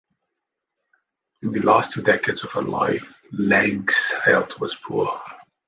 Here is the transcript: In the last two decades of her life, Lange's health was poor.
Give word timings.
In 1.43 1.51
the 1.51 1.59
last 1.61 1.91
two 1.91 2.01
decades 2.01 2.43
of 2.43 2.53
her 2.53 2.63
life, 2.63 3.21
Lange's 3.33 4.13
health 4.25 4.59
was 4.59 4.73
poor. 4.75 5.21